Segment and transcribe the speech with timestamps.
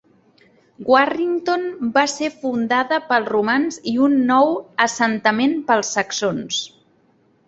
[0.91, 1.65] Warrington
[1.97, 4.49] va ser fundada pels Romans i un nou
[4.87, 6.63] assentament pels saxons.